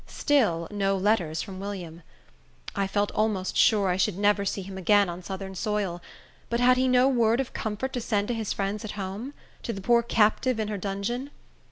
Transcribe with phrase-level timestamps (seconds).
[0.07, 2.01] Still no letters from William.
[2.75, 6.01] I felt almost sure I should never see him again on southern soil;
[6.49, 9.35] but had he no word of comfort to send to his friends at home?
[9.61, 11.29] to the poor captive in her dungeon?